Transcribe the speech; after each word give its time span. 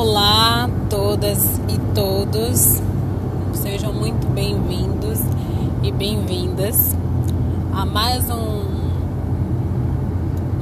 Olá, 0.00 0.70
todas 0.88 1.58
e 1.68 1.76
todos, 1.92 2.80
sejam 3.52 3.92
muito 3.92 4.28
bem-vindos 4.28 5.18
e 5.82 5.90
bem-vindas 5.90 6.96
a 7.72 7.84
mais 7.84 8.30
um, 8.30 8.62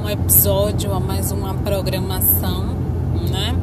um 0.02 0.08
episódio, 0.08 0.90
a 0.90 0.98
mais 0.98 1.32
uma 1.32 1.52
programação, 1.52 2.64
né? 3.30 3.54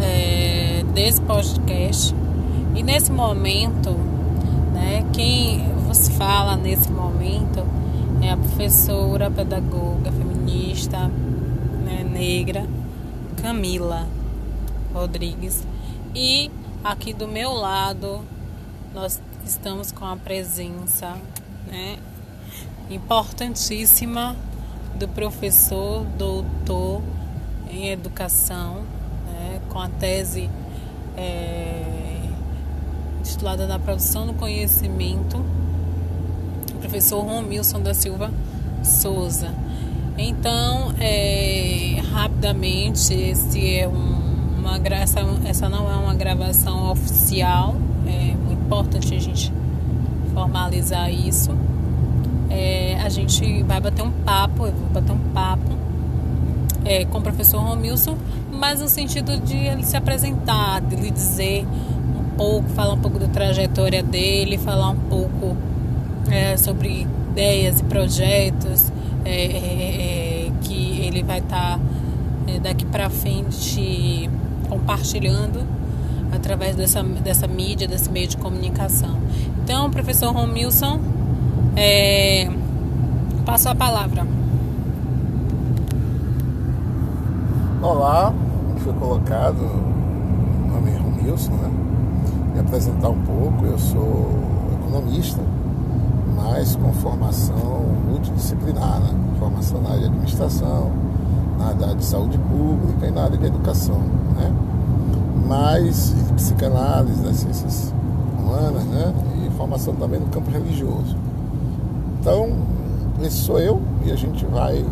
É, 0.00 0.84
desse 0.94 1.20
podcast. 1.20 2.14
E 2.76 2.82
nesse 2.84 3.10
momento, 3.10 3.90
né? 4.72 5.04
Quem 5.12 5.68
vos 5.88 6.10
fala 6.10 6.56
nesse 6.56 6.92
momento 6.92 7.66
é 8.22 8.30
a 8.30 8.36
professora, 8.36 9.32
pedagoga, 9.32 10.12
feminista, 10.12 11.10
né, 11.84 12.04
negra, 12.08 12.64
Camila. 13.42 14.06
Rodrigues. 14.96 15.62
E 16.14 16.50
aqui 16.82 17.12
do 17.12 17.28
meu 17.28 17.52
lado 17.52 18.24
nós 18.94 19.20
estamos 19.44 19.92
com 19.92 20.06
a 20.06 20.16
presença 20.16 21.14
né, 21.66 21.98
importantíssima 22.88 24.34
do 24.98 25.06
professor 25.08 26.04
doutor 26.16 27.02
em 27.70 27.90
educação, 27.90 28.84
né, 29.26 29.60
com 29.68 29.78
a 29.78 29.88
tese 29.90 30.48
é, 31.14 32.22
titulada 33.22 33.66
na 33.66 33.78
produção 33.78 34.26
do 34.26 34.32
conhecimento, 34.32 35.44
o 36.74 36.78
professor 36.78 37.20
Romilson 37.20 37.82
da 37.82 37.92
Silva 37.92 38.32
Souza. 38.82 39.52
Então, 40.16 40.94
é, 40.98 42.00
rapidamente, 42.10 43.12
esse 43.12 43.76
é 43.76 43.86
um 43.86 44.15
uma 44.66 44.80
essa, 44.96 45.20
essa 45.44 45.68
não 45.68 45.90
é 45.90 45.96
uma 45.96 46.14
gravação 46.14 46.90
oficial, 46.90 47.76
é 48.04 48.34
muito 48.34 48.62
importante 48.64 49.14
a 49.14 49.20
gente 49.20 49.52
formalizar 50.34 51.10
isso. 51.10 51.50
É, 52.50 52.98
a 53.00 53.08
gente 53.08 53.62
vai 53.62 53.80
bater 53.80 54.02
um 54.02 54.10
papo, 54.10 54.66
eu 54.66 54.72
vou 54.72 54.88
bater 54.90 55.12
um 55.12 55.32
papo 55.32 55.70
é, 56.84 57.04
com 57.04 57.18
o 57.18 57.22
professor 57.22 57.60
Romilson, 57.60 58.16
mas 58.52 58.80
no 58.80 58.88
sentido 58.88 59.38
de 59.38 59.56
ele 59.56 59.84
se 59.84 59.96
apresentar, 59.96 60.80
de 60.80 60.96
lhe 60.96 61.10
dizer 61.10 61.66
um 62.16 62.36
pouco, 62.36 62.68
falar 62.70 62.94
um 62.94 63.00
pouco 63.00 63.18
da 63.18 63.28
trajetória 63.28 64.02
dele, 64.02 64.58
falar 64.58 64.90
um 64.90 64.96
pouco 64.96 65.56
é, 66.30 66.56
sobre 66.56 67.06
ideias 67.30 67.80
e 67.80 67.84
projetos 67.84 68.92
é, 69.24 69.30
é, 69.30 70.46
é 70.46 70.52
que 70.62 71.00
ele 71.00 71.22
vai 71.22 71.38
estar 71.38 71.78
tá, 71.78 71.80
daqui 72.62 72.84
para 72.86 73.10
frente 73.10 74.30
compartilhando 74.66 75.64
através 76.32 76.76
dessa, 76.76 77.02
dessa 77.02 77.46
mídia, 77.46 77.86
desse 77.86 78.10
meio 78.10 78.28
de 78.28 78.36
comunicação. 78.36 79.16
Então, 79.62 79.90
professor 79.90 80.32
Romilson, 80.32 81.00
é, 81.76 82.50
passo 83.44 83.68
a 83.68 83.74
palavra. 83.74 84.26
Olá, 87.82 88.32
foi 88.78 88.92
colocado, 88.94 89.56
meu 89.56 90.74
nome 90.74 90.90
é 90.90 90.96
Romilson, 90.98 91.52
né? 91.52 91.70
Me 92.54 92.60
apresentar 92.60 93.10
um 93.10 93.22
pouco, 93.22 93.64
eu 93.64 93.78
sou 93.78 94.30
economista, 94.80 95.40
mas 96.34 96.76
com 96.76 96.92
formação 96.94 97.82
multidisciplinar, 98.08 99.00
né? 99.00 99.10
formação 99.38 99.80
na 99.82 99.90
área 99.90 100.00
de 100.00 100.06
administração, 100.06 100.90
na 101.58 101.66
área 101.66 101.94
de 101.94 102.04
saúde 102.04 102.38
pública 102.38 103.06
e 103.06 103.10
na 103.10 103.24
área 103.24 103.36
de 103.36 103.46
educação, 103.46 103.98
né? 104.36 104.52
Mas 105.46 106.14
psicanálise 106.34 107.22
das 107.22 107.36
ciências 107.36 107.94
humanas, 108.38 108.84
né? 108.84 109.14
E 109.46 109.50
formação 109.56 109.94
também 109.94 110.20
no 110.20 110.26
campo 110.26 110.50
religioso. 110.50 111.16
Então, 112.20 112.50
esse 113.22 113.36
sou 113.36 113.58
eu 113.58 113.80
e 114.04 114.10
a 114.10 114.16
gente 114.16 114.44
vai 114.46 114.84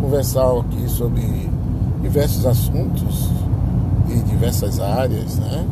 conversar 0.00 0.46
aqui 0.58 0.88
sobre 0.88 1.50
diversos 2.02 2.46
assuntos 2.46 3.30
e 4.08 4.14
diversas 4.20 4.78
áreas, 4.80 5.38
né? 5.38 5.66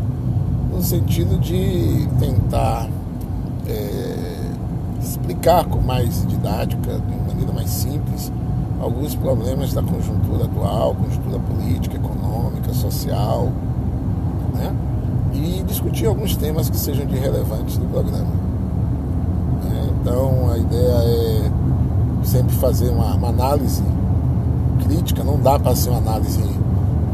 No 0.73 0.83
sentido 0.83 1.39
de 1.39 2.09
tentar 2.19 2.89
é, 3.67 4.35
explicar 5.01 5.65
com 5.67 5.81
mais 5.81 6.27
didática, 6.27 6.99
de 6.99 7.29
maneira 7.29 7.53
mais 7.53 7.71
simples, 7.71 8.33
alguns 8.85 9.15
problemas 9.15 9.73
da 9.73 9.83
conjuntura 9.83 10.45
atual, 10.45 10.95
conjuntura 10.95 11.39
política, 11.39 11.97
econômica, 11.97 12.73
social, 12.75 13.49
né? 14.53 14.75
e 15.33 15.63
discutir 15.67 16.07
alguns 16.07 16.37
temas 16.37 16.69
que 16.69 16.77
sejam 16.77 17.07
de 17.07 17.17
relevantes 17.17 17.79
do 17.79 17.87
programa. 17.87 18.31
É, 19.65 19.91
então 20.01 20.53
a 20.53 20.59
ideia 20.59 20.93
é 20.93 21.51
sempre 22.25 22.55
fazer 22.57 22.91
uma, 22.91 23.15
uma 23.15 23.29
análise 23.29 23.83
crítica, 24.85 25.25
não 25.25 25.41
dá 25.41 25.59
para 25.59 25.75
ser 25.75 25.89
uma 25.89 25.99
análise 25.99 26.45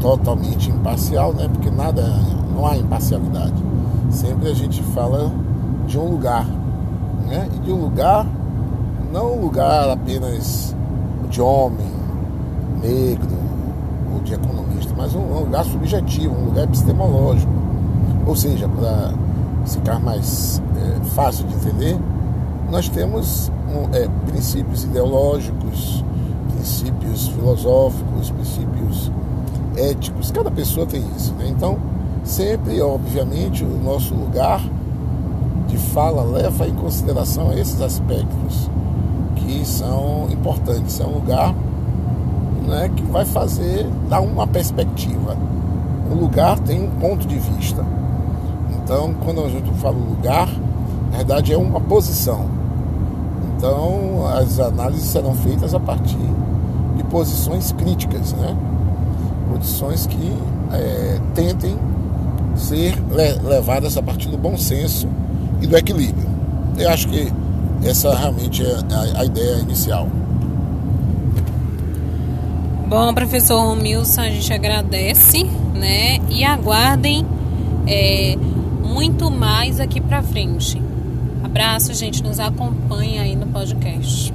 totalmente 0.01 0.69
imparcial, 0.69 1.33
né? 1.33 1.47
porque 1.47 1.69
nada, 1.69 2.03
não 2.53 2.67
há 2.67 2.75
imparcialidade. 2.75 3.63
Sempre 4.09 4.49
a 4.49 4.53
gente 4.53 4.83
fala 4.83 5.31
de 5.87 5.97
um 5.97 6.09
lugar, 6.09 6.45
né? 7.27 7.47
e 7.55 7.59
de 7.59 7.71
um 7.71 7.79
lugar, 7.81 8.27
não 9.13 9.37
um 9.37 9.41
lugar 9.41 9.89
apenas 9.89 10.75
de 11.31 11.41
homem, 11.41 11.87
negro 12.83 13.37
ou 14.13 14.19
de 14.19 14.33
economista, 14.33 14.93
mas 14.95 15.15
um, 15.15 15.39
lugar 15.39 15.63
subjetivo, 15.63 16.35
um 16.35 16.45
lugar 16.45 16.65
epistemológico. 16.65 17.51
Ou 18.27 18.35
seja, 18.35 18.67
para 18.67 19.13
ficar 19.65 19.99
mais 19.99 20.61
é, 20.75 21.05
fácil 21.15 21.47
de 21.47 21.55
entender, 21.55 21.97
nós 22.69 22.89
temos 22.89 23.49
um, 23.69 23.95
é, 23.95 24.07
princípios 24.29 24.83
ideológicos, 24.83 26.03
princípios 26.53 27.29
filosóficos, 27.29 28.29
princípios 28.29 29.11
éticos, 29.77 30.31
cada 30.31 30.51
pessoa 30.51 30.85
tem 30.85 31.01
isso. 31.15 31.33
Né? 31.35 31.47
Então, 31.47 31.77
sempre, 32.25 32.81
obviamente, 32.81 33.63
o 33.63 33.81
nosso 33.81 34.13
lugar 34.13 34.61
de 35.67 35.77
fala 35.77 36.23
leva 36.23 36.67
em 36.67 36.73
consideração 36.73 37.53
esses 37.53 37.81
aspectos 37.81 38.69
são 39.65 40.27
importantes. 40.31 40.99
É 40.99 41.05
um 41.05 41.13
lugar 41.13 41.53
né, 42.67 42.89
que 42.95 43.03
vai 43.03 43.25
fazer, 43.25 43.85
dar 44.09 44.21
uma 44.21 44.47
perspectiva. 44.47 45.37
O 46.09 46.15
lugar 46.15 46.59
tem 46.59 46.83
um 46.83 46.89
ponto 46.91 47.27
de 47.27 47.37
vista. 47.37 47.85
Então, 48.83 49.13
quando 49.23 49.43
a 49.43 49.49
gente 49.49 49.71
fala 49.75 49.95
lugar, 49.95 50.47
na 51.11 51.17
verdade 51.17 51.53
é 51.53 51.57
uma 51.57 51.79
posição. 51.79 52.45
Então, 53.55 54.25
as 54.27 54.59
análises 54.59 55.05
serão 55.05 55.33
feitas 55.35 55.73
a 55.73 55.79
partir 55.79 56.17
de 56.97 57.03
posições 57.05 57.71
críticas, 57.71 58.33
né? 58.33 58.55
Posições 59.53 60.07
que 60.07 60.33
é, 60.73 61.19
tentem 61.35 61.77
ser 62.55 63.01
levadas 63.43 63.97
a 63.97 64.01
partir 64.01 64.29
do 64.29 64.37
bom 64.37 64.57
senso 64.57 65.07
e 65.61 65.67
do 65.67 65.77
equilíbrio. 65.77 66.27
Eu 66.77 66.89
acho 66.89 67.07
que 67.07 67.31
essa 67.83 68.15
realmente 68.15 68.63
é 68.63 68.77
a, 69.15 69.25
ideia 69.25 69.59
inicial. 69.59 70.07
Bom, 72.87 73.13
professor 73.13 73.61
Romilson, 73.61 74.21
a 74.21 74.29
gente 74.29 74.51
agradece, 74.51 75.43
né? 75.73 76.19
E 76.29 76.43
aguardem 76.43 77.25
é, 77.87 78.35
muito 78.83 79.31
mais 79.31 79.79
aqui 79.79 80.01
para 80.01 80.21
frente. 80.21 80.81
Abraço, 81.43 81.93
gente. 81.93 82.21
Nos 82.21 82.39
acompanha 82.39 83.21
aí 83.21 83.35
no 83.35 83.47
podcast. 83.47 84.33